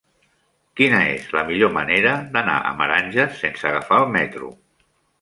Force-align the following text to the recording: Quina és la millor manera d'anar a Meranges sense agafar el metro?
Quina 0.79 1.01
és 1.09 1.27
la 1.35 1.43
millor 1.51 1.71
manera 1.77 2.15
d'anar 2.39 2.57
a 2.73 2.75
Meranges 2.83 3.39
sense 3.45 3.73
agafar 3.73 4.05
el 4.07 4.13
metro? 4.21 4.55